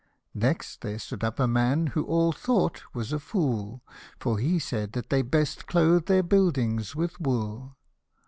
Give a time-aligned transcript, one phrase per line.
[0.33, 3.83] Next there stood up a man who all thought was a fool:
[4.17, 7.77] For he said they had best clothe their buildings with wool.